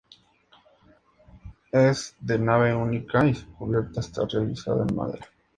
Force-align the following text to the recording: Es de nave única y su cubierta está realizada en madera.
Es 1.71 2.15
de 2.19 2.39
nave 2.39 2.73
única 2.75 3.23
y 3.27 3.35
su 3.35 3.53
cubierta 3.53 3.99
está 3.99 4.25
realizada 4.25 4.83
en 4.89 4.95
madera. 4.95 5.27